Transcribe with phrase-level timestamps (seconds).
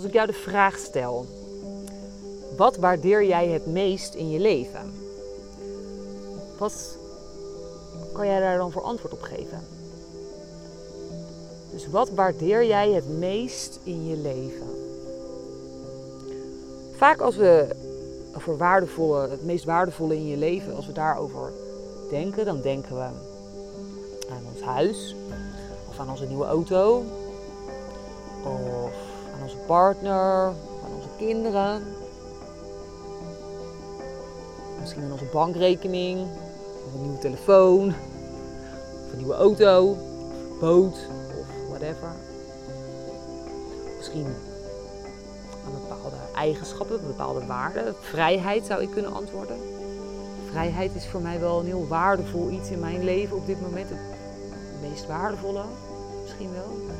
[0.00, 1.26] Als ik jou de vraag stel,
[2.56, 4.92] wat waardeer jij het meest in je leven?
[6.58, 6.98] Wat
[8.12, 9.60] kan jij daar dan voor antwoord op geven?
[11.70, 14.66] Dus wat waardeer jij het meest in je leven?
[16.96, 17.68] Vaak als we
[18.36, 21.52] over waardevolle, het meest waardevolle in je leven, als we daarover
[22.10, 23.02] denken, dan denken we
[24.30, 25.14] aan ons huis,
[25.88, 27.02] of aan onze nieuwe auto,
[28.44, 29.09] of
[29.40, 30.46] aan onze partner,
[30.84, 31.82] aan onze kinderen.
[34.80, 36.26] Misschien aan onze bankrekening,
[36.86, 37.88] of een nieuwe telefoon,
[39.04, 40.98] of een nieuwe auto, of boot,
[41.40, 42.08] of whatever.
[43.96, 44.26] Misschien
[45.66, 47.94] aan bepaalde eigenschappen, bepaalde waarden.
[48.00, 49.56] Vrijheid zou ik kunnen antwoorden.
[50.50, 53.88] Vrijheid is voor mij wel een heel waardevol iets in mijn leven op dit moment.
[53.88, 55.62] Het meest waardevolle,
[56.22, 56.98] misschien wel.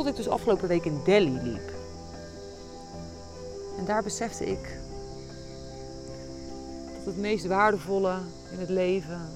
[0.00, 1.72] Tot ik dus afgelopen week in Delhi liep.
[3.78, 4.78] En daar besefte ik
[6.96, 8.18] dat het meest waardevolle
[8.52, 9.28] in het leven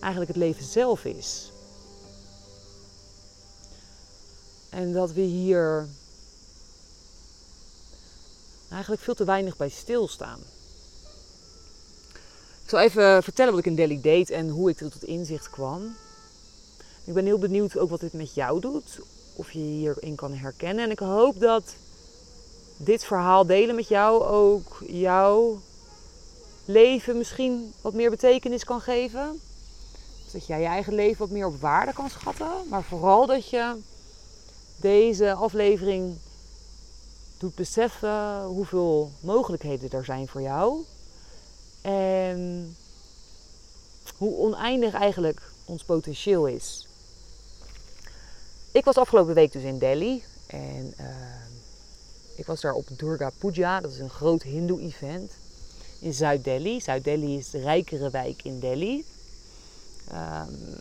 [0.00, 1.52] eigenlijk het leven zelf is.
[4.68, 5.86] En dat we hier
[8.68, 10.40] eigenlijk veel te weinig bij stilstaan.
[12.62, 15.50] Ik zal even vertellen wat ik in Delhi deed en hoe ik tot het inzicht
[15.50, 15.96] kwam.
[17.06, 19.00] Ik ben heel benieuwd ook wat dit met jou doet.
[19.34, 20.84] Of je hierin kan herkennen.
[20.84, 21.74] En ik hoop dat
[22.76, 25.60] dit verhaal delen met jou ook jouw
[26.64, 29.40] leven misschien wat meer betekenis kan geven.
[30.32, 32.52] Dat jij je eigen leven wat meer op waarde kan schatten.
[32.68, 33.76] Maar vooral dat je
[34.76, 36.16] deze aflevering
[37.38, 40.84] doet beseffen hoeveel mogelijkheden er zijn voor jou.
[41.82, 42.76] En
[44.16, 46.86] hoe oneindig eigenlijk ons potentieel is.
[48.76, 50.22] Ik was afgelopen week dus in Delhi.
[50.46, 51.06] En uh,
[52.34, 53.80] ik was daar op Durga Puja.
[53.80, 55.32] Dat is een groot hindoe-event
[56.00, 56.80] in Zuid-Delhi.
[56.80, 59.04] Zuid-Delhi is de rijkere wijk in Delhi.
[60.12, 60.78] Um,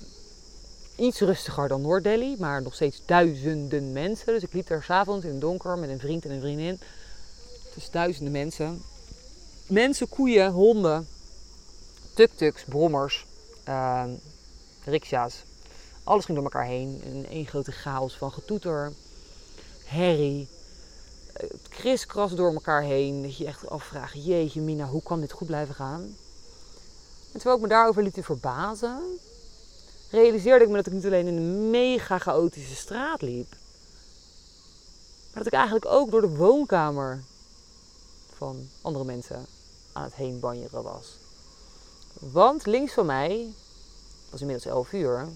[0.96, 4.34] iets rustiger dan Noord-Delhi, maar nog steeds duizenden mensen.
[4.34, 6.80] Dus ik liep daar s'avonds in het donker met een vriend en een vriendin.
[7.74, 8.82] Dus duizenden mensen.
[9.68, 11.08] Mensen, koeien, honden,
[12.14, 13.26] tuk-tuks, brommers,
[13.68, 14.04] uh,
[14.86, 15.44] riksja's.
[16.06, 17.02] Alles ging door elkaar heen.
[17.06, 18.94] Een één grote chaos van getoeter,
[19.84, 20.48] herrie,
[21.34, 23.22] het kriskras door elkaar heen.
[23.22, 26.02] Dat je echt afvraagt, jeetje mina, hoe kan dit goed blijven gaan?
[27.32, 29.00] En terwijl ik me daarover liet verbazen,
[30.10, 35.46] realiseerde ik me dat ik niet alleen in een mega chaotische straat liep, maar dat
[35.46, 37.24] ik eigenlijk ook door de woonkamer
[38.36, 39.46] van andere mensen
[39.92, 41.18] aan het heen banjeren was.
[42.20, 43.30] Want links van mij,
[44.22, 45.28] het was inmiddels 11 uur,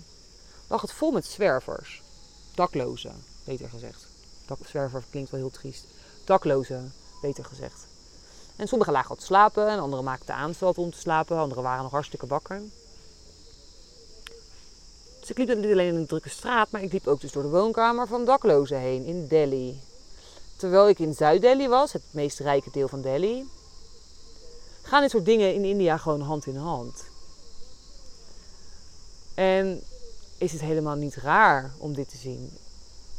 [0.70, 2.02] lag het vol met zwervers.
[2.56, 4.08] Daklozen, beter gezegd.
[4.66, 5.86] Zwerver klinkt wel heel triest.
[6.26, 7.88] Daklozen, beter gezegd.
[8.56, 11.38] En sommigen lagen al te slapen en anderen maakten aanstalten om te slapen.
[11.38, 12.62] Anderen waren nog hartstikke wakker.
[15.20, 17.44] Dus ik liep niet alleen in een drukke straat, maar ik liep ook dus door
[17.44, 19.80] de woonkamer van daklozen heen in Delhi.
[20.56, 23.50] Terwijl ik in Zuid-Delhi was, het meest rijke deel van Delhi,
[24.82, 27.04] gaan dit soort dingen in India gewoon hand in hand.
[29.34, 29.84] En
[30.40, 32.52] is het helemaal niet raar om dit te zien,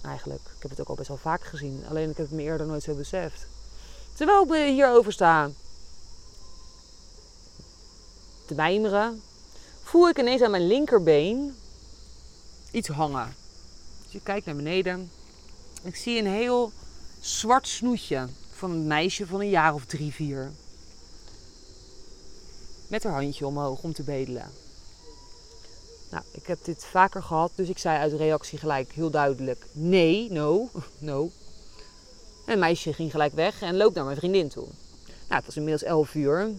[0.03, 0.41] eigenlijk.
[0.57, 2.67] Ik heb het ook al best wel vaak gezien, alleen ik heb het me eerder
[2.67, 3.47] nooit zo beseft.
[4.15, 5.51] Terwijl ik hierover sta
[8.47, 9.19] te
[9.83, 11.55] voel ik ineens aan mijn linkerbeen
[12.71, 13.35] iets hangen.
[14.05, 15.11] Dus ik kijk naar beneden.
[15.83, 16.73] Ik zie een heel
[17.21, 20.51] zwart snoetje van een meisje van een jaar of drie, vier.
[22.87, 24.51] Met haar handje omhoog om te bedelen.
[26.11, 30.31] Nou, ik heb dit vaker gehad, dus ik zei uit reactie gelijk heel duidelijk: nee,
[30.31, 31.31] no, no.
[32.45, 34.67] En het meisje ging gelijk weg en loopt naar mijn vriendin toe.
[35.07, 36.51] Nou, het was inmiddels 11 uur.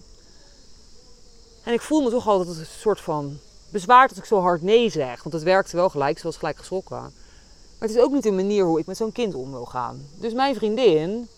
[1.62, 3.38] En ik voel me toch altijd een soort van
[3.70, 5.22] bezwaard als ik zo hard nee zeg.
[5.22, 7.00] Want het werkte wel gelijk, ze was gelijk geschrokken.
[7.78, 10.06] Maar het is ook niet een manier hoe ik met zo'n kind om wil gaan.
[10.18, 11.28] Dus mijn vriendin,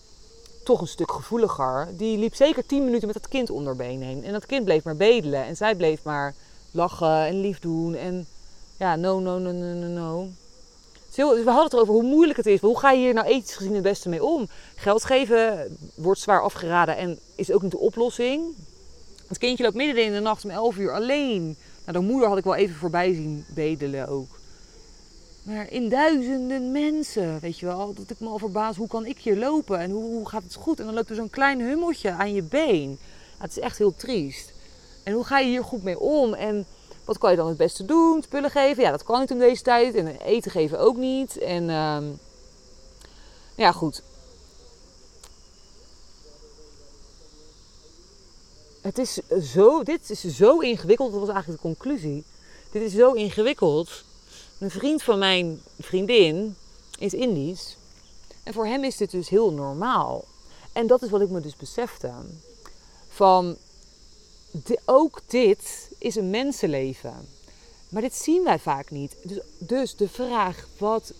[0.63, 4.23] toch een stuk gevoeliger, die liep zeker 10 minuten met dat kind onder been heen.
[4.23, 5.43] En dat kind bleef maar bedelen.
[5.43, 6.35] En zij bleef maar
[6.75, 7.95] lachen en lief doen.
[7.95, 8.27] En
[8.77, 10.29] ja, no, no, no, no, no, no.
[11.15, 12.59] We hadden het erover hoe moeilijk het is.
[12.59, 14.47] Hoe ga je hier nou ethisch gezien het beste mee om?
[14.75, 18.55] Geld geven wordt zwaar afgeraden en is ook niet de oplossing.
[19.27, 22.37] Het kindje loopt midden in de nacht om 11 uur alleen nou, de moeder had
[22.37, 24.39] ik wel even voorbij zien bedelen ook.
[25.43, 29.17] Maar in duizenden mensen, weet je wel, dat ik me al verbaas, hoe kan ik
[29.17, 30.79] hier lopen en hoe, hoe gaat het goed?
[30.79, 32.97] En dan loopt er zo'n klein hummeltje aan je been.
[33.37, 34.53] het is echt heel triest.
[35.05, 36.33] En hoe ga je hier goed mee om?
[36.33, 36.65] En
[37.05, 38.21] Wat kan je dan het beste doen?
[38.23, 38.83] Spullen geven?
[38.83, 39.95] Ja, dat kan niet in deze tijd.
[39.95, 41.37] En eten geven ook niet.
[41.37, 42.05] En ehm,
[43.55, 44.01] ja, goed.
[48.81, 49.19] Het is
[49.51, 51.11] zo, dit is zo ingewikkeld.
[51.11, 52.23] Dat was eigenlijk de conclusie.
[52.71, 54.03] Dit is zo ingewikkeld.
[54.59, 56.55] Een vriend van mijn vriendin
[56.99, 57.77] is Indisch.
[58.43, 60.23] En voor hem is dit dus heel normaal.
[60.73, 62.11] En dat is wat ik me dus besefte.
[63.07, 63.57] Van,
[64.85, 67.27] ook dit is een mensenleven.
[67.89, 69.15] Maar dit zien wij vaak niet.
[69.23, 71.13] Dus, dus de vraag, wat,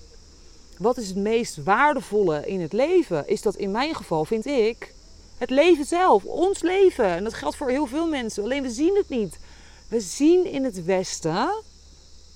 [0.78, 3.28] wat is het meest waardevolle in het leven?
[3.28, 4.94] Is dat in mijn geval, vind ik,
[5.38, 6.24] het leven zelf.
[6.24, 7.06] Ons leven.
[7.06, 8.44] En dat geldt voor heel veel mensen.
[8.44, 9.38] Alleen we zien het niet.
[9.88, 11.64] We zien in het Westen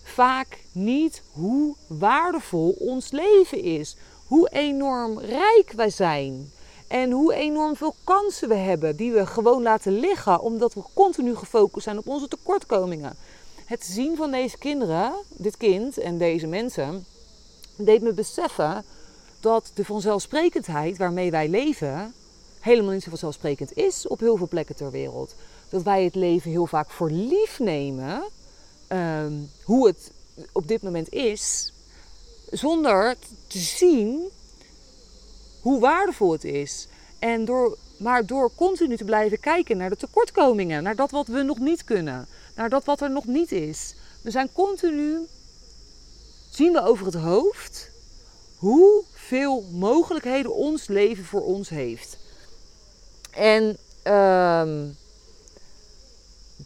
[0.04, 3.96] vaak niet hoe waardevol ons leven is.
[4.25, 6.51] Hoe enorm rijk wij zijn.
[6.89, 11.36] En hoe enorm veel kansen we hebben die we gewoon laten liggen omdat we continu
[11.36, 13.15] gefocust zijn op onze tekortkomingen.
[13.65, 17.06] Het zien van deze kinderen, dit kind en deze mensen,
[17.75, 18.83] deed me beseffen
[19.39, 22.13] dat de vanzelfsprekendheid waarmee wij leven
[22.59, 25.36] helemaal niet zo vanzelfsprekend is op heel veel plekken ter wereld.
[25.69, 28.24] Dat wij het leven heel vaak voor lief nemen,
[28.88, 29.33] ehm,
[29.63, 30.12] hoe het
[30.51, 31.74] op dit moment is,
[32.50, 33.15] zonder
[33.47, 34.30] te zien
[35.69, 36.88] hoe waardevol het is.
[37.19, 41.42] En door, maar door continu te blijven kijken naar de tekortkomingen, naar dat wat we
[41.42, 43.95] nog niet kunnen, naar dat wat er nog niet is.
[44.21, 45.27] We zijn continu,
[46.50, 47.92] zien we over het hoofd
[48.57, 52.18] hoeveel mogelijkheden ons leven voor ons heeft.
[53.31, 54.63] En uh,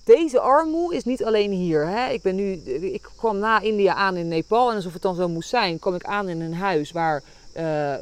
[0.03, 1.87] deze armoe is niet alleen hier.
[1.87, 2.09] Hè.
[2.09, 2.51] Ik, ben nu,
[2.93, 5.95] ik kwam na India aan in Nepal en alsof het dan zo moest zijn, kwam
[5.95, 7.23] ik aan in een huis waar
[7.57, 7.95] uh,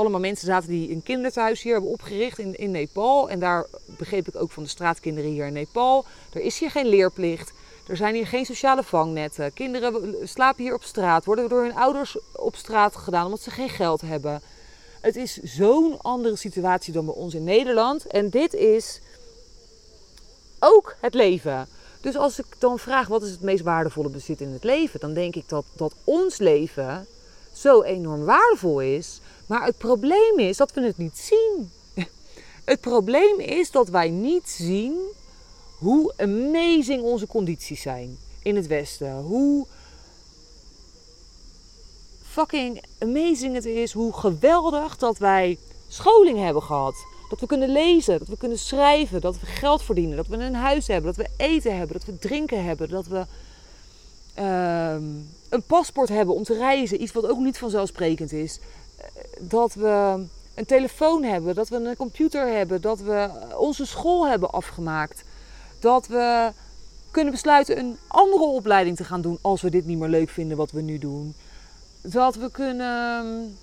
[0.00, 3.30] allemaal mensen zaten die een kinderthuis hier hebben opgericht in, in Nepal.
[3.30, 6.04] En daar begreep ik ook van de straatkinderen hier in Nepal.
[6.32, 7.52] Er is hier geen leerplicht.
[7.88, 9.52] Er zijn hier geen sociale vangnetten.
[9.52, 13.68] Kinderen slapen hier op straat, worden door hun ouders op straat gedaan omdat ze geen
[13.68, 14.42] geld hebben.
[15.00, 18.06] Het is zo'n andere situatie dan bij ons in Nederland.
[18.06, 19.00] En dit is
[20.58, 21.68] ook het leven.
[22.00, 25.12] Dus als ik dan vraag wat is het meest waardevolle bezit in het leven, dan
[25.12, 27.06] denk ik dat, dat ons leven
[27.52, 29.20] zo enorm waardevol is.
[29.50, 31.70] Maar het probleem is dat we het niet zien.
[32.64, 34.98] Het probleem is dat wij niet zien
[35.78, 39.20] hoe amazing onze condities zijn in het Westen.
[39.20, 39.66] Hoe
[42.22, 43.92] fucking amazing het is.
[43.92, 45.58] Hoe geweldig dat wij
[45.88, 46.94] scholing hebben gehad.
[47.30, 50.54] Dat we kunnen lezen, dat we kunnen schrijven, dat we geld verdienen, dat we een
[50.54, 53.26] huis hebben, dat we eten hebben, dat we drinken hebben, dat we
[54.34, 55.04] ehm,
[55.48, 57.02] een paspoort hebben om te reizen.
[57.02, 58.58] Iets wat ook niet vanzelfsprekend is.
[59.38, 60.24] Dat we
[60.54, 65.22] een telefoon hebben, dat we een computer hebben, dat we onze school hebben afgemaakt.
[65.78, 66.52] Dat we
[67.10, 70.56] kunnen besluiten een andere opleiding te gaan doen als we dit niet meer leuk vinden
[70.56, 71.34] wat we nu doen.
[72.02, 73.56] Dat we kunnen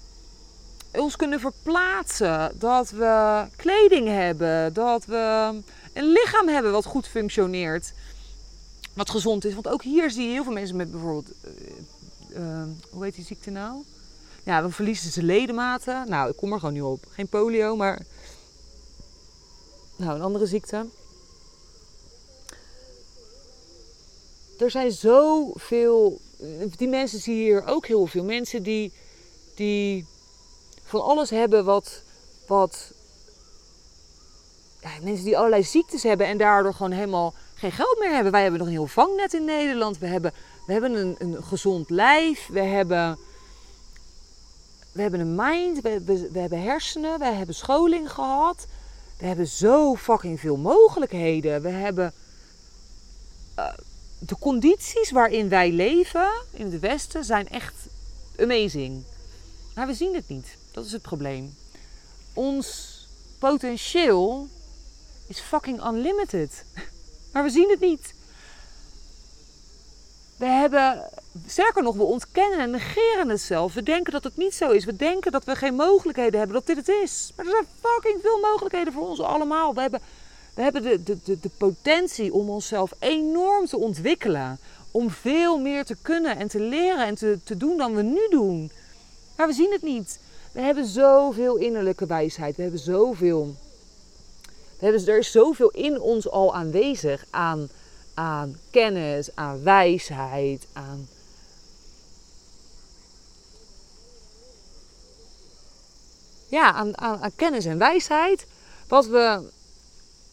[0.91, 2.51] ons kunnen verplaatsen.
[2.59, 4.73] Dat we kleding hebben.
[4.73, 5.53] Dat we
[5.93, 7.93] een lichaam hebben wat goed functioneert.
[8.93, 9.53] Wat gezond is.
[9.53, 11.31] Want ook hier zie je heel veel mensen met bijvoorbeeld.
[12.29, 13.83] Uh, uh, hoe heet die ziekte nou?
[14.47, 16.09] Ja, dan verliezen ze ledematen.
[16.09, 17.05] Nou, ik kom er gewoon nu op.
[17.09, 18.01] Geen polio, maar.
[19.95, 20.85] Nou, een andere ziekte.
[24.59, 26.21] Er zijn zoveel.
[26.77, 28.23] Die mensen zie je hier ook heel veel.
[28.23, 28.91] Mensen die.
[29.55, 30.05] die
[30.83, 32.01] van alles hebben wat.
[32.47, 32.91] wat
[34.81, 38.31] ja, mensen die allerlei ziektes hebben en daardoor gewoon helemaal geen geld meer hebben.
[38.31, 39.97] Wij hebben nog een heel vangnet in Nederland.
[39.97, 40.33] We hebben,
[40.65, 42.47] we hebben een, een gezond lijf.
[42.47, 43.17] We hebben,
[44.97, 45.81] we hebben een mind.
[45.81, 46.01] We,
[46.31, 47.19] we, hebben hersenen.
[47.19, 48.67] We hebben scholing gehad.
[49.17, 51.61] We hebben zo fucking veel mogelijkheden.
[51.61, 52.13] We hebben
[53.59, 53.73] uh,
[54.19, 57.73] de condities waarin wij leven in het Westen zijn echt
[58.39, 59.03] amazing.
[59.75, 60.57] Maar we zien het niet.
[60.71, 61.55] Dat is het probleem.
[62.33, 62.97] Ons
[63.39, 64.47] potentieel
[65.27, 66.63] is fucking unlimited.
[67.33, 68.13] Maar we zien het niet.
[70.37, 71.09] We hebben,
[71.47, 73.73] sterker nog, we ontkennen en negeren het zelf.
[73.73, 74.85] We denken dat het niet zo is.
[74.85, 77.31] We denken dat we geen mogelijkheden hebben, dat dit het is.
[77.35, 79.73] Maar er zijn fucking veel mogelijkheden voor ons allemaal.
[79.73, 80.01] We hebben,
[80.53, 84.59] we hebben de, de, de, de potentie om onszelf enorm te ontwikkelen.
[84.91, 88.27] Om veel meer te kunnen en te leren en te, te doen dan we nu
[88.29, 88.71] doen.
[89.35, 90.19] Maar we zien het niet.
[90.51, 92.55] We hebben zoveel innerlijke wijsheid.
[92.55, 93.55] We hebben zoveel.
[94.79, 97.69] We hebben, er is zoveel in ons al aanwezig aan,
[98.17, 101.07] aan kennis, aan wijsheid, aan.
[106.47, 108.45] Ja, aan, aan, kennis en wijsheid.
[108.87, 109.41] Wat we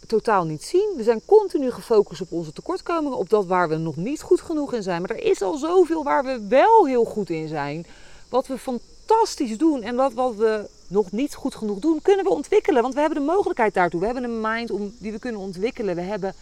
[0.06, 0.92] totaal niet zien.
[0.96, 4.72] We zijn continu gefocust op onze tekortkomingen, op dat waar we nog niet goed genoeg
[4.72, 5.00] in zijn.
[5.00, 7.86] Maar er is al zoveel waar we wel heel goed in zijn.
[8.28, 12.30] Wat we fantastisch doen en wat, wat we nog niet goed genoeg doen, kunnen we
[12.30, 12.82] ontwikkelen.
[12.82, 14.00] Want we hebben de mogelijkheid daartoe.
[14.00, 15.94] We hebben een mind om, die we kunnen ontwikkelen.
[15.94, 16.34] We hebben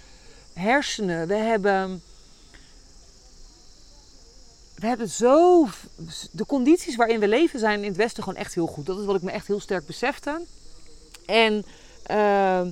[0.53, 1.29] hersenen.
[1.29, 2.03] We hebben.
[4.75, 5.67] We hebben zo.
[6.31, 8.87] De condities waarin we leven zijn in het Westen gewoon echt heel goed.
[8.87, 10.41] Dat is wat ik me echt heel sterk besefte.
[11.27, 11.65] En.
[12.11, 12.67] Uh,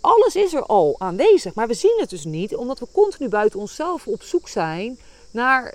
[0.00, 3.60] alles is er al aanwezig, maar we zien het dus niet, omdat we continu buiten
[3.60, 4.98] onszelf op zoek zijn
[5.30, 5.74] naar,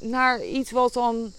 [0.00, 1.32] naar iets wat dan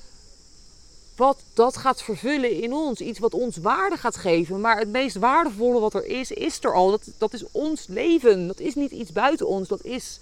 [1.22, 3.00] wat dat gaat vervullen in ons.
[3.00, 4.62] Iets wat ons waarde gaat geven.
[4.62, 6.92] Maar het meest waardevolle wat er is, is er al.
[6.92, 8.48] Dat, dat is ons leven.
[8.48, 9.68] Dat is niet iets buiten ons.
[9.68, 10.20] Dat, is,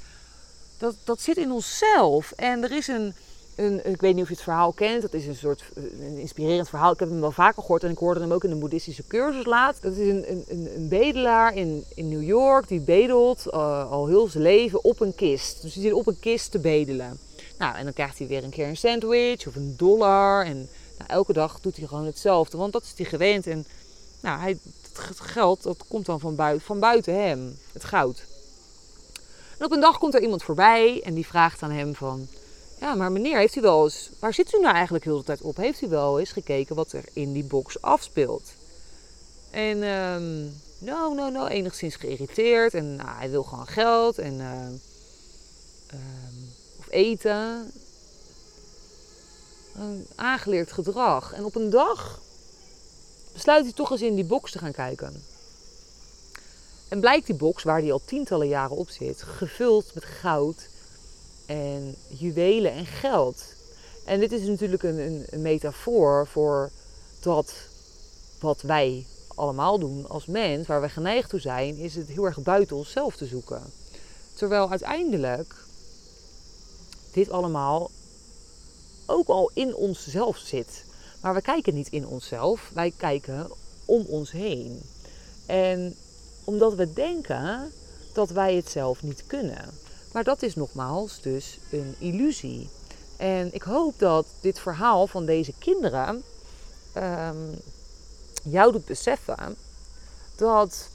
[0.77, 2.31] dat, dat zit in onszelf.
[2.31, 3.13] En er is een,
[3.55, 5.01] een, ik weet niet of je het verhaal kent.
[5.01, 6.91] Dat is een soort een inspirerend verhaal.
[6.91, 9.45] Ik heb hem wel vaker gehoord en ik hoorde hem ook in een boeddhistische cursus
[9.45, 9.81] laat.
[9.81, 14.27] Dat is een, een, een bedelaar in, in New York die bedelt uh, al heel
[14.27, 15.61] zijn leven op een kist.
[15.61, 17.19] Dus hij zit op een kist te bedelen.
[17.57, 20.45] Nou, en dan krijgt hij weer een keer een sandwich of een dollar.
[20.45, 23.47] En nou, elke dag doet hij gewoon hetzelfde, want dat is hij gewend.
[23.47, 23.65] En
[24.21, 24.59] nou, hij,
[25.07, 28.25] het geld dat komt dan van buiten, van buiten hem, het goud.
[29.57, 32.27] En op een dag komt er iemand voorbij en die vraagt aan hem van...
[32.79, 34.09] Ja, maar meneer, heeft u wel eens...
[34.19, 35.57] Waar zit u nou eigenlijk heel de tijd op?
[35.57, 38.53] Heeft u wel eens gekeken wat er in die box afspeelt?
[39.51, 42.73] En um, no, no, no, enigszins geïrriteerd.
[42.73, 44.33] En nou, hij wil gewoon geld en...
[44.33, 44.65] Uh,
[45.93, 47.71] um, of eten
[49.75, 51.33] een aangeleerd gedrag.
[51.33, 52.21] En op een dag
[53.33, 55.23] besluit hij toch eens in die box te gaan kijken.
[56.89, 60.69] En blijkt die box, waar hij al tientallen jaren op zit, gevuld met goud
[61.45, 63.43] en juwelen en geld.
[64.05, 66.71] En dit is natuurlijk een, een, een metafoor voor
[67.19, 67.53] dat
[68.39, 72.41] wat wij allemaal doen als mens, waar we geneigd toe zijn, is het heel erg
[72.41, 73.61] buiten onszelf te zoeken.
[74.33, 75.55] Terwijl uiteindelijk
[77.11, 77.91] dit allemaal
[79.09, 80.85] ook al in onszelf zit.
[81.21, 83.51] Maar we kijken niet in onszelf, wij kijken
[83.85, 84.81] om ons heen.
[85.45, 85.95] En
[86.43, 87.71] omdat we denken
[88.13, 89.69] dat wij het zelf niet kunnen.
[90.11, 92.69] Maar dat is nogmaals dus een illusie.
[93.17, 96.23] En ik hoop dat dit verhaal van deze kinderen
[96.97, 97.61] um,
[98.43, 99.55] jou doet beseffen
[100.35, 100.89] dat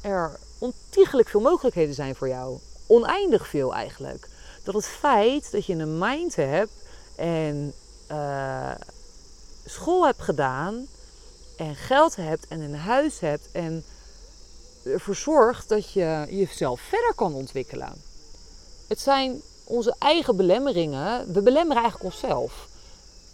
[0.00, 2.58] er ontiegelijk veel mogelijkheden zijn voor jou.
[2.86, 4.28] Oneindig veel eigenlijk.
[4.62, 6.72] Dat het feit dat je een mind hebt
[7.20, 7.74] en
[8.10, 8.70] uh,
[9.64, 10.86] school hebt gedaan
[11.56, 13.84] en geld hebt en een huis hebt en
[14.84, 17.92] ervoor zorgt dat je jezelf verder kan ontwikkelen.
[18.86, 21.32] Het zijn onze eigen belemmeringen.
[21.32, 22.68] We belemmeren eigenlijk onszelf.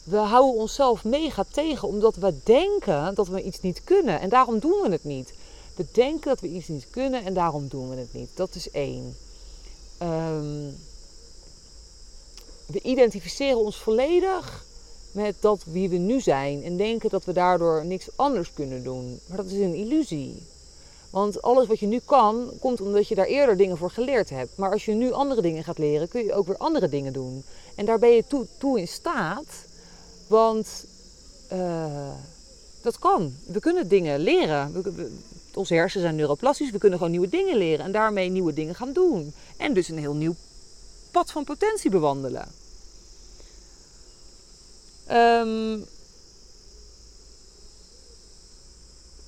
[0.04, 4.58] We houden onszelf mega tegen omdat we denken dat we iets niet kunnen en daarom
[4.58, 5.32] doen we het niet.
[5.76, 8.30] We denken dat we iets niet kunnen en daarom doen we het niet.
[8.34, 9.16] Dat is één.
[10.02, 10.76] Um,
[12.66, 14.64] we identificeren ons volledig
[15.12, 19.20] met dat wie we nu zijn en denken dat we daardoor niks anders kunnen doen.
[19.26, 20.42] Maar dat is een illusie.
[21.10, 24.56] Want alles wat je nu kan, komt omdat je daar eerder dingen voor geleerd hebt.
[24.56, 27.44] Maar als je nu andere dingen gaat leren, kun je ook weer andere dingen doen.
[27.74, 29.46] En daar ben je toe, toe in staat,
[30.26, 30.84] want
[31.52, 32.10] uh,
[32.82, 33.34] dat kan.
[33.46, 34.84] We kunnen dingen leren.
[35.54, 38.92] Onze hersenen zijn neuroplastisch, we kunnen gewoon nieuwe dingen leren en daarmee nieuwe dingen gaan
[38.92, 39.32] doen.
[39.56, 40.34] En dus een heel nieuw
[41.10, 42.48] pad van potentie bewandelen.
[45.10, 45.86] Um,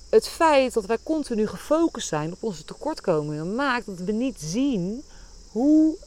[0.09, 5.03] het feit dat wij continu gefocust zijn op onze tekortkomingen maakt dat we niet zien
[5.51, 5.97] hoe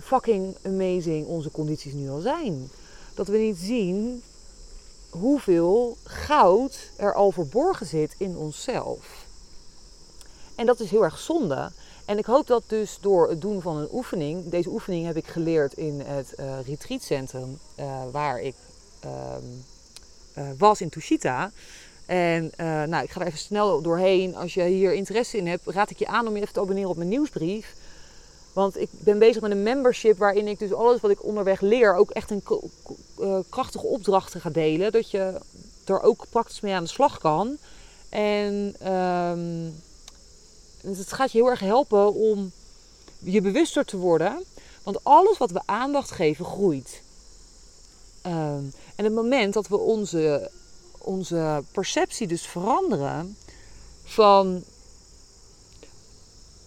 [0.00, 2.70] fucking amazing onze condities nu al zijn.
[3.14, 4.22] Dat we niet zien
[5.10, 9.26] hoeveel goud er al verborgen zit in onszelf.
[10.54, 11.72] En dat is heel erg zonde.
[12.04, 15.26] En ik hoop dat dus door het doen van een oefening, deze oefening heb ik
[15.26, 18.54] geleerd in het uh, retreatcentrum uh, waar ik
[19.04, 19.12] uh,
[20.58, 21.50] was in Tushita.
[22.06, 24.36] En nou, ik ga er even snel doorheen.
[24.36, 26.90] Als je hier interesse in hebt, raad ik je aan om je even te abonneren
[26.90, 27.74] op mijn nieuwsbrief.
[28.52, 31.94] Want ik ben bezig met een membership waarin ik dus alles wat ik onderweg leer
[31.94, 32.42] ook echt een
[33.48, 34.92] krachtige opdrachten ga delen.
[34.92, 35.40] Dat je
[35.84, 37.56] er ook praktisch mee aan de slag kan.
[38.08, 39.82] En um,
[40.84, 42.52] dus het gaat je heel erg helpen om
[43.18, 44.44] je bewuster te worden.
[44.82, 47.02] Want alles wat we aandacht geven, groeit.
[48.26, 50.50] Um, en het moment dat we onze,
[50.98, 53.36] onze perceptie dus veranderen
[54.04, 54.62] van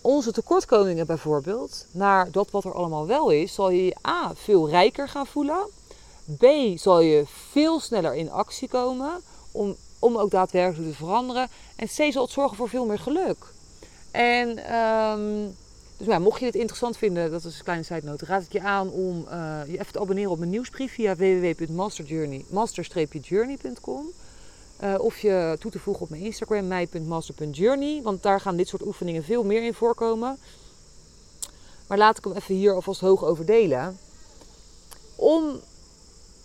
[0.01, 4.69] onze tekortkomingen bijvoorbeeld naar dat wat er allemaal wel is, zal je je A veel
[4.69, 5.67] rijker gaan voelen.
[6.37, 6.45] B
[6.75, 9.21] zal je veel sneller in actie komen
[9.51, 11.49] om om ook daadwerkelijk te veranderen.
[11.75, 13.53] En C zal het zorgen voor veel meer geluk.
[14.11, 15.49] En ehm,
[15.97, 18.51] dus ja, mocht je dit interessant vinden, dat is een kleine side note, raad ik
[18.51, 24.05] je aan om uh, je even te abonneren op mijn nieuwsbrief via www.master-journey.com.
[24.83, 28.01] Uh, of je toe te voegen op mijn Instagram, mij.master.journey.
[28.01, 30.37] Want daar gaan dit soort oefeningen veel meer in voorkomen.
[31.87, 33.97] Maar laat ik hem even hier alvast hoog over delen.
[35.15, 35.59] Om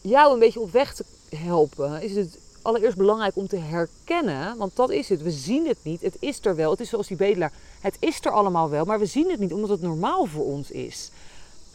[0.00, 1.04] jou een beetje op weg te
[1.36, 4.56] helpen, is het allereerst belangrijk om te herkennen.
[4.56, 5.22] Want dat is het.
[5.22, 6.00] We zien het niet.
[6.00, 6.70] Het is er wel.
[6.70, 7.52] Het is zoals die bedelaar.
[7.80, 10.70] Het is er allemaal wel, maar we zien het niet omdat het normaal voor ons
[10.70, 11.10] is.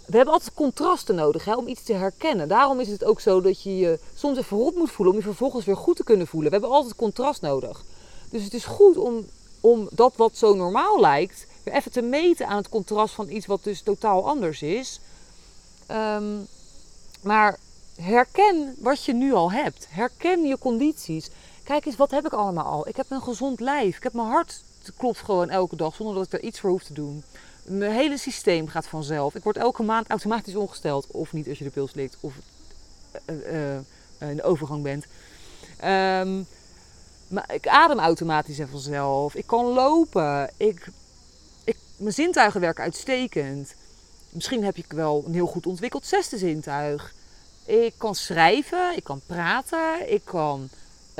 [0.06, 2.48] We hebben altijd contrasten nodig hè, om iets te herkennen.
[2.48, 5.26] Daarom is het ook zo dat je je soms even rot moet voelen om je
[5.28, 6.50] vervolgens weer goed te kunnen voelen.
[6.50, 7.84] We hebben altijd contrast nodig.
[8.30, 9.26] Dus het is goed om,
[9.60, 13.46] om dat wat zo normaal lijkt, weer even te meten aan het contrast van iets
[13.46, 15.00] wat dus totaal anders is.
[15.86, 16.36] Ehm,
[17.22, 17.60] maar
[18.02, 19.88] herken wat je nu al hebt.
[19.90, 21.30] Herken je condities.
[21.64, 22.88] Kijk eens, wat heb ik allemaal al?
[22.88, 23.98] Ik heb een gezond lijf.
[23.98, 24.64] Ik heb mijn hart
[24.98, 27.24] klopt gewoon elke dag zonder dat ik daar iets voor hoef te doen.
[27.64, 29.36] Mijn hele systeem gaat vanzelf.
[29.36, 31.08] Ik word elke maand automatisch ongesteld.
[31.08, 32.34] Of niet als je de pil slikt of
[33.26, 33.54] uh,
[34.20, 35.06] uh, in de overgang bent.
[35.84, 36.48] Um,
[37.28, 39.36] maar ik adem automatisch en vanzelf.
[39.36, 40.50] Ik kan lopen.
[40.58, 40.88] Ik,
[41.64, 43.76] ik, mijn zintuigen werken uitstekend.
[44.30, 47.14] Misschien heb ik wel een heel goed ontwikkeld zesde zintuig.
[47.68, 50.70] Ik kan schrijven, ik kan praten, ik kan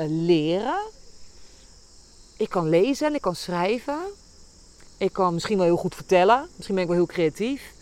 [0.06, 0.80] leren.
[2.36, 3.98] Ik kan lezen en ik kan schrijven.
[4.96, 6.48] Ik kan misschien wel heel goed vertellen.
[6.54, 7.72] Misschien ben ik wel heel creatief.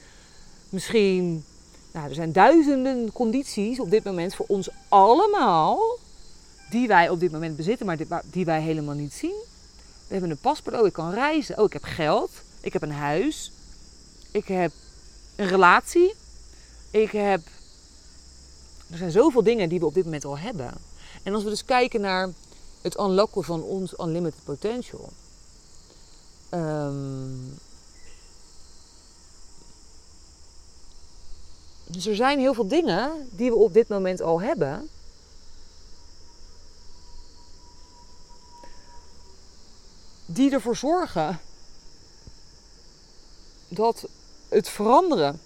[0.68, 1.44] Misschien,
[1.92, 5.98] nou, er zijn duizenden condities op dit moment voor ons allemaal.
[6.70, 9.36] Die wij op dit moment bezitten, maar die wij helemaal niet zien.
[10.06, 10.80] We hebben een paspoort.
[10.80, 11.58] Oh, ik kan reizen.
[11.58, 12.30] Oh, ik heb geld.
[12.60, 13.52] Ik heb een huis.
[14.30, 14.72] Ik heb
[15.36, 16.14] een relatie.
[16.90, 17.40] Ik heb.
[18.90, 20.74] Er zijn zoveel dingen die we op dit moment al hebben.
[21.22, 22.32] En als we dus kijken naar
[22.80, 25.12] het unlocken van ons unlimited potential.
[26.50, 27.58] Um,
[31.86, 34.88] dus er zijn heel veel dingen die we op dit moment al hebben.
[40.26, 41.40] Die ervoor zorgen
[43.68, 44.08] dat
[44.48, 45.40] het veranderen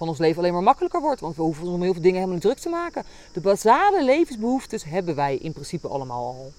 [0.00, 1.20] van ons leven alleen maar makkelijker wordt.
[1.20, 3.04] Want we hoeven om heel veel dingen helemaal niet druk te maken.
[3.32, 6.52] De basale levensbehoeftes hebben wij in principe allemaal al.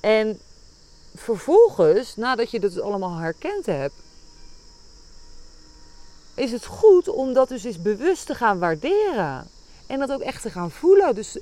[0.00, 0.40] En
[1.14, 3.94] vervolgens, nadat je dat allemaal herkend hebt,
[6.34, 9.48] is het goed om dat dus eens bewust te gaan waarderen.
[9.86, 11.14] En dat ook echt te gaan voelen.
[11.14, 11.38] Dus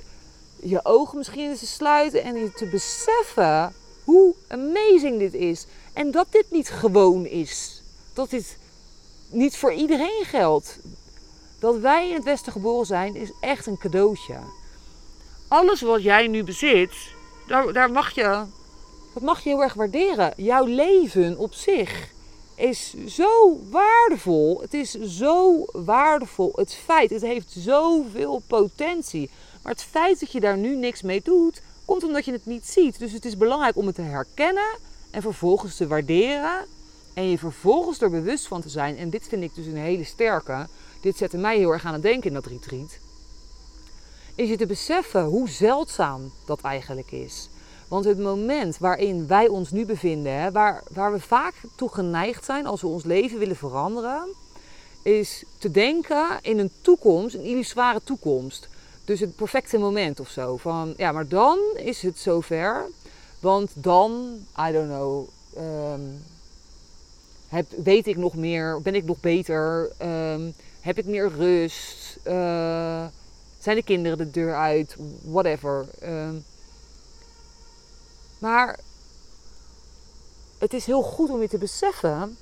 [0.55, 5.65] je ogen misschien eens te sluiten en je te beseffen hoe amazing dit is.
[5.93, 7.81] En dat dit niet gewoon is.
[8.13, 8.57] Dat dit
[9.29, 10.79] niet voor iedereen geldt
[11.59, 14.37] dat wij in het Westen geboren zijn, is echt een cadeautje.
[15.47, 16.93] Alles wat jij nu bezit,
[17.47, 18.43] daar, daar mag je,
[19.13, 20.33] dat mag je heel erg waarderen.
[20.37, 22.11] Jouw leven op zich
[22.55, 24.61] is zo waardevol.
[24.61, 26.51] Het is zo waardevol.
[26.55, 29.29] Het feit, het heeft zoveel potentie.
[29.63, 32.65] Maar het feit dat je daar nu niks mee doet, komt omdat je het niet
[32.65, 32.99] ziet.
[32.99, 34.77] Dus het is belangrijk om het te herkennen
[35.11, 36.65] en vervolgens te waarderen.
[37.13, 38.97] En je vervolgens er bewust van te zijn.
[38.97, 40.67] En dit vind ik dus een hele sterke
[41.01, 42.97] dit zette mij heel erg aan het denken in dat retreat.
[44.35, 47.49] Is je te beseffen hoe zeldzaam dat eigenlijk is.
[47.87, 52.65] Want het moment waarin wij ons nu bevinden, waar, waar we vaak toe geneigd zijn
[52.65, 54.27] als we ons leven willen veranderen,
[55.01, 58.67] is te denken in een toekomst, een illusoire toekomst.
[59.05, 60.57] Dus het perfecte moment of zo.
[60.57, 62.85] Van ja, maar dan is het zover.
[63.39, 64.11] Want dan,
[64.67, 66.01] I don't know, ehm,
[67.47, 69.91] heb, weet ik nog meer, ben ik nog beter.
[70.01, 72.17] Um, heb ik meer rust?
[72.25, 73.05] Uh,
[73.59, 74.95] zijn de kinderen de deur uit?
[75.21, 75.87] Whatever.
[76.03, 76.29] Uh,
[78.39, 78.79] maar
[80.57, 82.37] het is heel goed om je te beseffen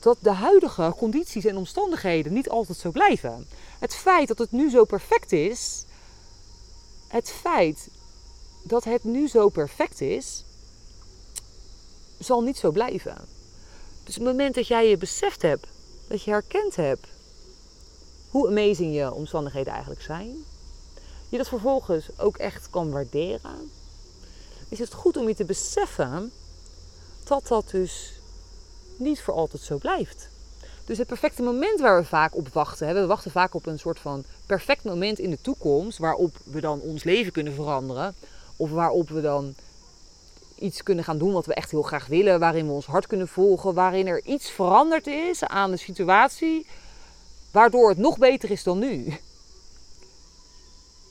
[0.00, 3.46] dat de huidige condities en omstandigheden niet altijd zo blijven.
[3.78, 5.84] Het feit dat het nu zo perfect is,
[7.08, 7.88] het feit
[8.62, 10.44] dat het nu zo perfect is,
[12.18, 13.16] zal niet zo blijven.
[14.04, 15.66] Dus het moment dat jij je beseft hebt,
[16.08, 17.06] dat je herkend hebt
[18.32, 20.44] hoe amazing je omstandigheden eigenlijk zijn.
[21.28, 23.70] Je dat vervolgens ook echt kan waarderen.
[24.68, 26.32] Is het goed om je te beseffen
[27.24, 28.12] dat dat dus
[28.96, 30.28] niet voor altijd zo blijft.
[30.84, 33.98] Dus het perfecte moment waar we vaak op wachten, we wachten vaak op een soort
[33.98, 38.14] van perfect moment in de toekomst waarop we dan ons leven kunnen veranderen.
[38.56, 39.54] Of waarop we dan
[40.58, 43.28] iets kunnen gaan doen wat we echt heel graag willen, waarin we ons hart kunnen
[43.28, 46.66] volgen, waarin er iets veranderd is aan de situatie
[47.52, 49.16] waardoor het nog beter is dan nu.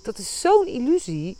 [0.03, 1.37] Dat is zo'n illusie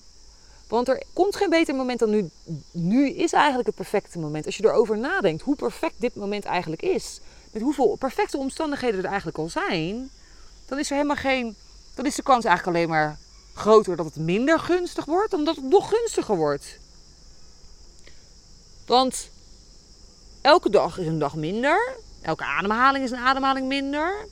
[0.68, 2.30] Want er komt geen beter moment dan nu.
[2.72, 4.46] Nu is eigenlijk het perfecte moment.
[4.46, 7.20] Als je erover nadenkt hoe perfect dit moment eigenlijk is.
[7.52, 10.10] Met hoeveel perfecte omstandigheden er eigenlijk al zijn.
[10.66, 11.56] Dan is er helemaal geen.
[11.96, 13.20] Dan is de kans eigenlijk alleen maar
[13.54, 15.32] groter dat het minder gunstig wordt.
[15.32, 16.78] Dan dat het nog gunstiger wordt.
[18.86, 19.30] Want
[20.42, 21.96] elke dag is een dag minder.
[22.22, 24.28] Elke ademhaling is een ademhaling minder.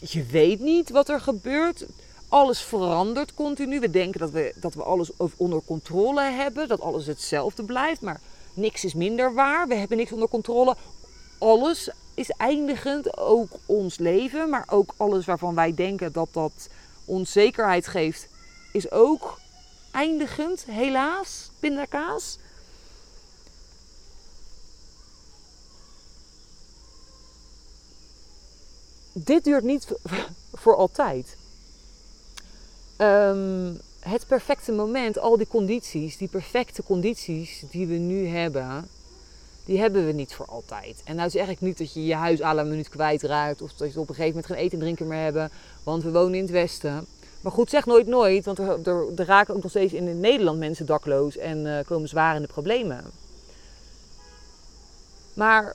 [0.00, 1.86] Je weet niet wat er gebeurt.
[2.28, 3.80] Alles verandert continu.
[3.80, 6.68] We denken dat we, dat we alles onder controle hebben.
[6.68, 8.00] Dat alles hetzelfde blijft.
[8.00, 8.20] Maar
[8.54, 9.68] niks is minder waar.
[9.68, 10.76] We hebben niks onder controle.
[11.38, 13.16] Alles is eindigend.
[13.18, 14.50] Ook ons leven.
[14.50, 16.68] Maar ook alles waarvan wij denken dat dat
[17.04, 18.28] ons zekerheid geeft.
[18.72, 19.38] Is ook
[19.92, 20.64] eindigend.
[20.64, 21.50] Helaas.
[21.60, 22.38] Pindakaas.
[29.24, 29.88] Dit duurt niet
[30.62, 31.36] voor altijd.
[32.96, 38.88] Ehm, het perfecte moment, al die condities, die perfecte condities die we nu hebben,
[39.64, 41.00] die hebben we niet voor altijd.
[41.04, 43.92] En nou zeg ik niet dat je je huis à la minuut kwijtraakt of dat
[43.92, 45.50] je op een gegeven moment geen eten en drinken meer hebben,
[45.82, 47.06] want we wonen in het Westen.
[47.40, 50.86] Maar goed, zeg nooit nooit, want er, er, raken ook nog steeds in Nederland mensen
[50.86, 53.04] dakloos en uh, komen zwaar in de problemen.
[55.34, 55.74] Maar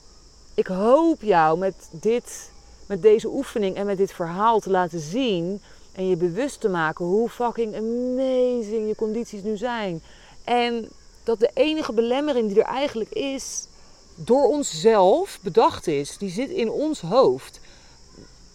[0.53, 2.51] ik hoop jou met dit
[2.85, 7.05] met deze oefening en met dit verhaal te laten zien en je bewust te maken
[7.05, 10.01] hoe fucking amazing je condities nu zijn.
[10.43, 10.89] En
[11.23, 13.67] dat de enige belemmering die er eigenlijk is,
[14.15, 17.59] door onszelf bedacht is, die zit in ons hoofd.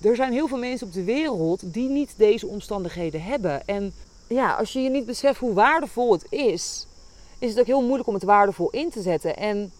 [0.00, 3.66] Er zijn heel veel mensen op de wereld die niet deze omstandigheden hebben.
[3.66, 3.92] En
[4.28, 6.86] ja, als je je niet beseft hoe waardevol het is,
[7.38, 9.36] is het ook heel moeilijk om het waardevol in te zetten.
[9.36, 9.72] En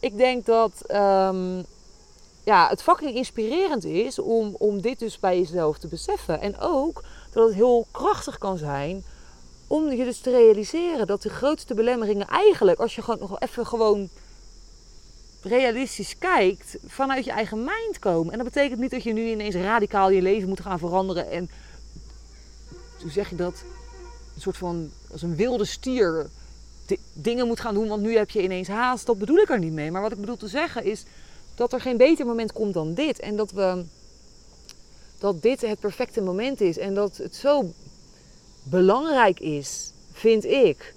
[0.00, 1.62] ik denk dat ehm,
[2.44, 6.40] ja, het fucking inspirerend is om, om dit dus bij jezelf te beseffen.
[6.40, 7.02] En ook
[7.32, 9.04] dat het heel krachtig kan zijn
[9.66, 13.66] om je dus te realiseren dat de grootste belemmeringen eigenlijk, als je gewoon nog even
[13.66, 14.08] gewoon
[15.42, 18.32] realistisch kijkt, vanuit je eigen mind komen.
[18.32, 21.50] En dat betekent niet dat je nu ineens radicaal je leven moet gaan veranderen en,
[23.00, 23.64] hoe zeg je dat,
[24.34, 26.30] een soort van, als een wilde stier
[27.12, 29.06] dingen moet gaan doen, want nu heb je ineens haast.
[29.06, 29.90] Dat bedoel ik er niet mee.
[29.90, 31.04] Maar wat ik bedoel te zeggen is
[31.54, 33.20] dat er geen beter moment komt dan dit.
[33.20, 33.84] En dat, we,
[35.18, 36.78] dat dit het perfecte moment is.
[36.78, 37.70] En dat het zo
[38.62, 40.94] belangrijk is, vind ik,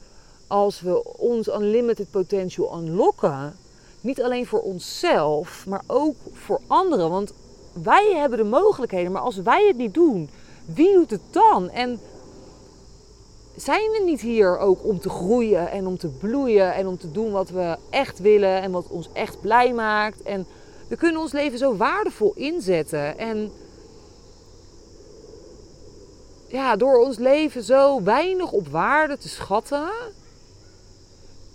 [0.47, 3.55] als we ons unlimited potential unlocken.
[4.01, 7.09] Niet alleen voor onszelf, maar ook voor anderen.
[7.09, 7.33] Want
[7.83, 10.29] wij hebben de mogelijkheden, maar als wij het niet doen,
[10.65, 11.69] wie doet het dan?
[11.69, 11.99] En
[13.55, 17.11] zijn we niet hier ook om te groeien en om te bloeien en om te
[17.11, 20.21] doen wat we echt willen en wat ons echt blij maakt?
[20.21, 20.45] En
[20.87, 23.17] we kunnen ons leven zo waardevol inzetten.
[23.17, 23.51] En
[26.47, 29.89] ja, door ons leven zo weinig op waarde te schatten,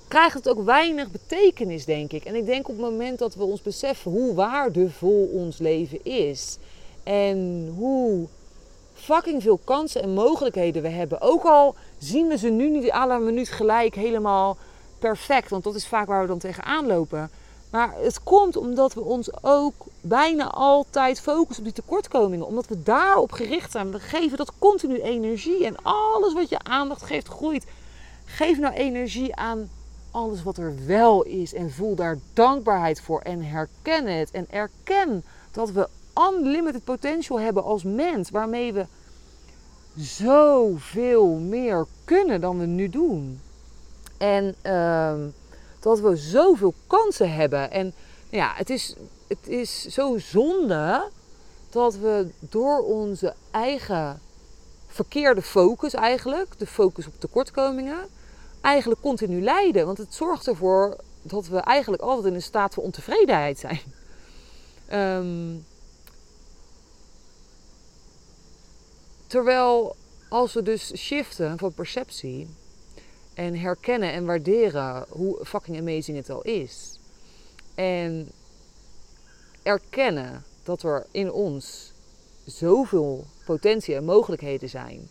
[0.09, 2.25] krijgt het ook weinig betekenis, denk ik.
[2.25, 6.59] En ik denk op het moment dat we ons beseffen hoe waardevol ons leven is
[7.03, 8.27] en hoe
[8.93, 11.21] fucking veel kansen en mogelijkheden we hebben.
[11.21, 14.57] Ook al zien we ze nu niet à la minuut gelijk helemaal
[14.99, 15.51] perfect.
[15.51, 17.31] Want dat is vaak waar we dan tegenaan lopen.
[17.71, 22.47] Maar het komt omdat we ons ook bijna altijd focussen op die tekortkomingen.
[22.47, 23.91] Omdat we daarop gericht zijn.
[23.91, 25.67] We geven dat continu energie.
[25.67, 27.67] En alles wat je aandacht geeft, groeit.
[28.25, 29.71] Geef nou energie aan
[30.11, 31.55] alles wat er wel is.
[31.55, 33.21] En voel daar dankbaarheid voor.
[33.21, 34.31] En herken het.
[34.31, 35.89] En erken dat we
[36.33, 38.31] unlimited potential hebben als mens.
[38.31, 38.87] Waarmee we
[40.01, 43.41] zoveel meer kunnen dan we nu doen.
[44.19, 45.15] En uh,
[45.81, 47.71] dat we zoveel kansen hebben.
[47.71, 47.93] En
[48.29, 48.95] ja, het is,
[49.29, 51.09] het is zo zonde
[51.71, 54.21] dat we door onze eigen
[54.87, 58.09] verkeerde focus eigenlijk, de focus op tekortkomingen,
[58.61, 59.87] eigenlijk continu lijden.
[59.87, 63.81] Want het zorgt ervoor dat we eigenlijk altijd in een staat van ontevredenheid zijn.
[64.93, 65.65] Um,
[69.31, 69.97] Terwijl
[70.29, 72.49] als we dus shiften van perceptie
[73.35, 76.99] en herkennen en waarderen hoe fucking amazing het al is.
[77.75, 78.31] En
[79.63, 81.93] erkennen dat er in ons
[82.45, 85.09] zoveel potentie en mogelijkheden zijn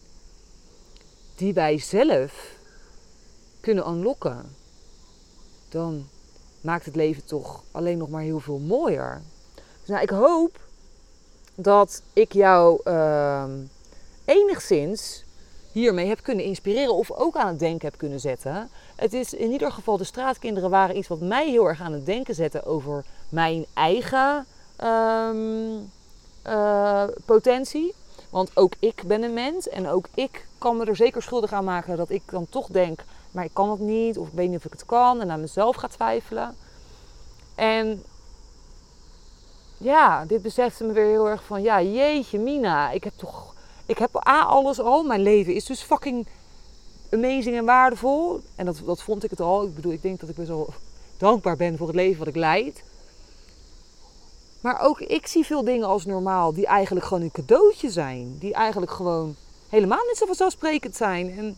[1.35, 2.55] die wij zelf
[3.59, 4.55] kunnen unlocken,
[5.69, 6.09] dan
[6.61, 9.21] maakt het leven toch alleen nog maar heel veel mooier.
[9.79, 10.59] Dus nou, ik hoop
[11.55, 12.81] dat ik jou.
[12.85, 13.43] Uh,
[14.29, 15.23] enigszins
[15.71, 18.69] hiermee heb kunnen inspireren of ook aan het denken heb kunnen zetten.
[18.95, 22.05] Het is in ieder geval, de straatkinderen waren iets wat mij heel erg aan het
[22.05, 24.45] denken zette over mijn eigen
[24.83, 25.91] um,
[27.25, 27.93] potentie.
[28.29, 31.63] Want ook ik ben een mens en ook ik kan me er zeker schuldig aan
[31.63, 34.57] maken dat ik dan toch denk, maar ik kan het niet of ik weet niet
[34.57, 36.55] of ik het kan en aan mezelf ga twijfelen.
[37.55, 38.03] En
[39.77, 43.53] ja, dit besefte me weer heel erg van, ja, jeetje Mina, ik heb toch,
[43.89, 46.27] ik heb A, alles al, mijn leven is dus fucking
[47.11, 48.41] amazing en waardevol.
[48.55, 49.63] En dat, dat vond ik het al.
[49.63, 50.73] Ik bedoel, ik denk dat ik best wel
[51.17, 52.83] dankbaar ben voor het leven wat ik leid.
[54.61, 58.37] Maar ook ik zie veel dingen als normaal die eigenlijk gewoon een cadeautje zijn.
[58.39, 59.35] Die eigenlijk gewoon
[59.69, 61.37] helemaal niet zo vanzelfsprekend zijn.
[61.37, 61.57] En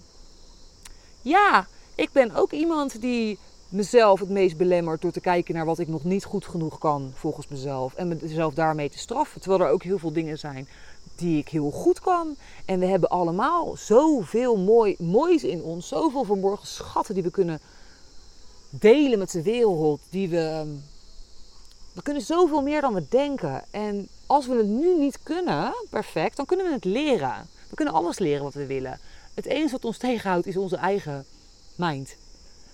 [1.22, 3.40] ja, ik ben ook iemand die
[3.70, 7.12] mezelf het meest belemmert door te kijken naar wat ik nog niet goed genoeg kan
[7.16, 7.94] volgens mezelf.
[7.94, 9.42] En mezelf daarmee te straffen.
[9.42, 10.68] Terwijl er ook heel veel dingen zijn
[11.16, 12.36] die ik heel goed kan.
[12.66, 15.88] En we hebben allemaal zoveel mooi, moois in ons.
[15.88, 17.60] Zoveel verborgen schatten die we kunnen
[18.70, 20.00] delen met de wereld.
[20.10, 20.68] Die we, ehm,
[21.94, 23.64] we kunnen zoveel meer dan we denken.
[23.72, 27.48] En als we het nu niet kunnen, perfect, dan kunnen we het leren.
[27.70, 29.00] We kunnen alles leren wat we willen.
[29.34, 31.26] Het enige wat ons tegenhoudt is onze eigen
[31.76, 32.16] mind.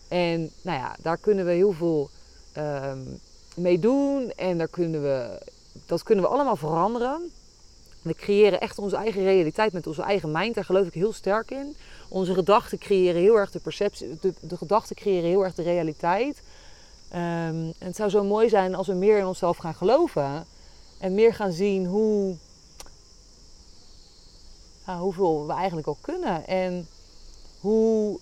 [0.07, 2.09] En nou ja, daar kunnen we heel veel
[2.57, 3.19] um,
[3.55, 4.31] mee doen.
[4.31, 5.41] En daar kunnen we,
[5.85, 7.31] dat kunnen we allemaal veranderen.
[8.01, 10.55] We creëren echt onze eigen realiteit met onze eigen mind.
[10.55, 11.75] Daar geloof ik heel sterk in.
[12.09, 14.17] Onze gedachten creëren heel erg de perceptie.
[14.21, 16.41] De, gedachten creëren heel erg de realiteit.
[17.09, 20.45] Um, en het zou zo mooi zijn als we meer in onszelf gaan geloven.
[20.99, 22.35] En meer gaan zien hoe,
[24.99, 26.47] hoeveel we eigenlijk al kunnen.
[26.47, 26.87] En
[27.59, 28.19] hoe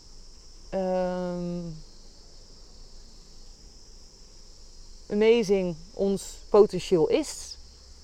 [0.73, 1.75] um,
[5.09, 7.57] amazing ons potentieel is.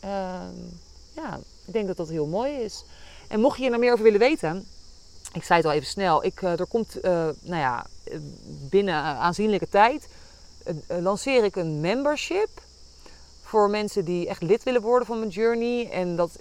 [0.04, 0.80] Um,
[1.16, 1.40] ja,
[1.72, 2.84] ik denk dat dat heel mooi is.
[3.28, 4.66] En mocht je hier nou meer over willen weten,
[5.34, 7.86] ik zei het al even snel, ik, uh, er komt uh, nou ja,
[8.70, 10.08] binnen aanzienlijke tijd
[10.66, 12.50] uh, lanceer ik een membership
[13.42, 15.90] voor mensen die echt lid willen worden van mijn journey.
[15.90, 16.32] En dat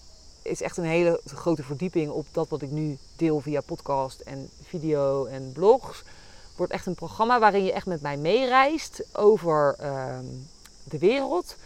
[0.43, 4.51] is echt een hele grote verdieping op dat wat ik nu deel via podcast en
[4.63, 6.03] video en blogs.
[6.57, 10.25] Wordt echt een programma waarin je echt met mij meereist over ehm,
[10.85, 11.57] de wereld.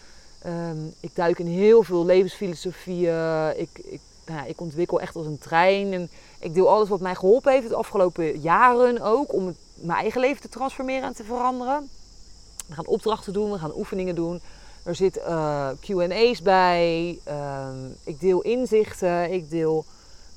[0.47, 3.59] Um, ik duik in heel veel levensfilosofieën.
[3.59, 5.93] Ik, ik, nou, ik ontwikkel echt als een trein.
[5.93, 9.33] En ik deel alles wat mij geholpen heeft de afgelopen jaren ook.
[9.33, 11.89] Om mijn eigen leven te transformeren en te veranderen.
[12.67, 14.41] We gaan opdrachten doen, we gaan oefeningen doen.
[14.83, 17.19] Er zit eh, QA's bij.
[17.29, 19.33] Um, ik deel inzichten.
[19.33, 19.85] Ik deel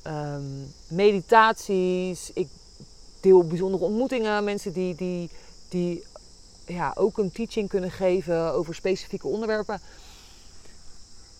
[0.06, 2.30] um, meditaties.
[2.34, 2.48] Ik
[3.20, 4.44] deel bijzondere ontmoetingen.
[4.44, 5.30] Mensen die, die,
[5.68, 6.04] die
[6.68, 9.80] ja, ook een teaching kunnen geven over specifieke onderwerpen.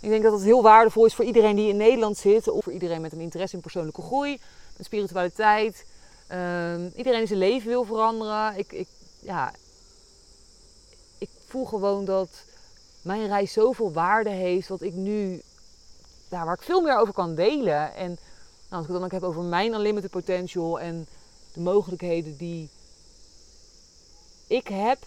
[0.01, 2.73] Ik denk dat het heel waardevol is voor iedereen die in Nederland zit, of voor
[2.73, 4.41] iedereen met een interesse in persoonlijke groei,
[4.77, 5.85] met spiritualiteit.
[6.33, 8.59] Um, iedereen die zijn leven wil veranderen.
[8.59, 8.89] Ik, ik,
[9.21, 9.53] ja,
[11.19, 12.29] ik voel gewoon dat
[13.03, 15.43] mijn reis zoveel waarde heeft, wat ik nu,
[16.29, 17.95] ja, waar ik veel meer over kan delen.
[17.95, 18.19] En nou,
[18.69, 21.07] als ik het dan ook heb over mijn unlimited potential en
[21.53, 22.69] de mogelijkheden die
[24.47, 24.99] ik heb,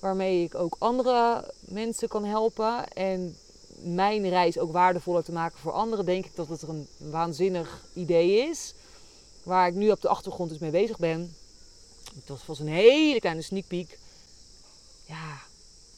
[0.00, 2.92] waarmee ik ook andere mensen kan helpen.
[2.92, 3.36] En
[3.82, 8.48] mijn reis ook waardevoller te maken voor anderen, denk ik dat het een waanzinnig idee
[8.48, 8.74] is.
[9.42, 11.34] Waar ik nu op de achtergrond dus mee bezig ben.
[12.24, 13.98] Dat was een hele kleine sneak peek.
[15.06, 15.38] Ja,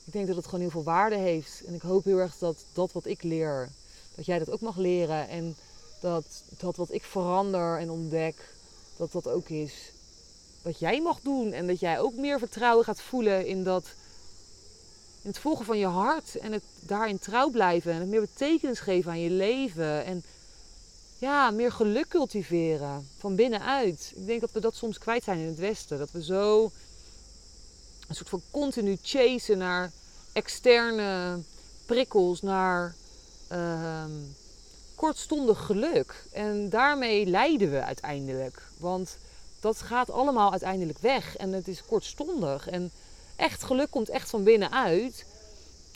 [0.04, 1.62] ik denk dat het gewoon heel veel waarde heeft.
[1.66, 3.68] En ik hoop heel erg dat dat wat ik leer,
[4.14, 5.28] dat jij dat ook mag leren.
[5.28, 5.56] En
[6.00, 6.24] dat
[6.58, 8.54] dat wat ik verander en ontdek,
[8.96, 9.92] dat dat ook is
[10.62, 11.52] wat jij mag doen.
[11.52, 13.94] En dat jij ook meer vertrouwen gaat voelen in dat
[15.22, 18.80] in het volgen van je hart en het daarin trouw blijven en het meer betekenis
[18.80, 20.24] geven aan je leven en
[21.18, 24.12] ja, meer geluk cultiveren van binnenuit.
[24.16, 25.98] Ik denk dat we dat soms kwijt zijn in het Westen.
[25.98, 26.70] Dat we zo
[28.08, 29.92] een soort van continu chasen naar
[30.32, 31.38] externe
[31.86, 32.94] prikkels, naar
[33.52, 34.04] uh,
[34.94, 36.24] kortstondig geluk.
[36.32, 38.62] En daarmee lijden we uiteindelijk.
[38.78, 39.16] Want
[39.62, 42.68] dat gaat allemaal uiteindelijk weg en het is kortstondig.
[42.68, 42.90] En
[43.36, 45.24] echt geluk komt echt van binnenuit.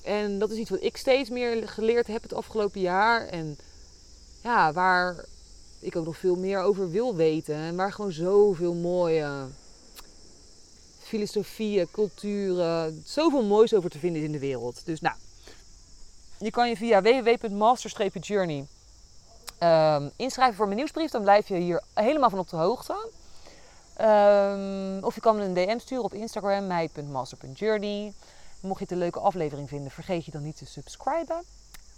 [0.05, 3.27] En dat is iets wat ik steeds meer geleerd heb het afgelopen jaar.
[3.27, 3.59] En
[4.43, 5.25] ja, waar
[5.79, 7.55] ik ook nog veel meer over wil weten.
[7.55, 9.47] En waar gewoon zoveel mooie
[10.99, 14.83] filosofieën, culturen, zoveel moois over te vinden is in de wereld.
[14.85, 15.17] Dus nou,
[16.39, 18.67] je kan je via www.master-journey
[19.63, 21.11] um, inschrijven voor mijn nieuwsbrief.
[21.11, 23.11] Dan blijf je hier helemaal van op de hoogte.
[24.01, 28.13] Um, of je kan me een DM sturen op Instagram, meid.master.journey.
[28.61, 31.43] Mocht je het een leuke aflevering vinden, vergeet je dan niet te subscriben.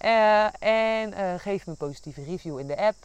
[0.04, 2.96] Uh, en uh, geef me een positieve review in de app.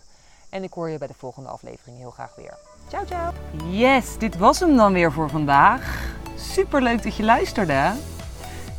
[0.50, 2.58] En ik hoor je bij de volgende aflevering heel graag weer.
[2.88, 3.32] Ciao, ciao.
[3.70, 6.12] Yes, dit was hem dan weer voor vandaag.
[6.36, 7.92] Super leuk dat je luisterde.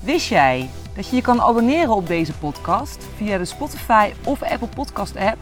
[0.00, 4.68] Wist jij dat je je kan abonneren op deze podcast via de Spotify of Apple
[4.68, 5.38] Podcast app?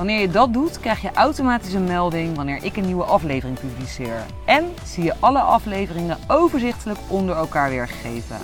[0.00, 4.24] Wanneer je dat doet, krijg je automatisch een melding wanneer ik een nieuwe aflevering publiceer.
[4.44, 8.36] En zie je alle afleveringen overzichtelijk onder elkaar weergegeven.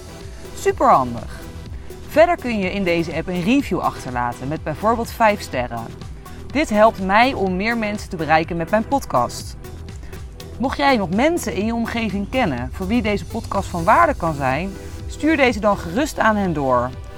[0.54, 1.40] Super handig.
[2.08, 5.84] Verder kun je in deze app een review achterlaten met bijvoorbeeld 5 sterren.
[6.46, 9.56] Dit helpt mij om meer mensen te bereiken met mijn podcast.
[10.58, 14.34] Mocht jij nog mensen in je omgeving kennen voor wie deze podcast van waarde kan
[14.34, 14.70] zijn,
[15.06, 16.90] stuur deze dan gerust aan hen door.